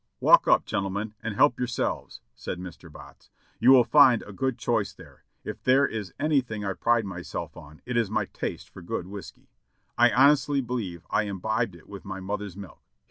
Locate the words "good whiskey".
8.81-9.51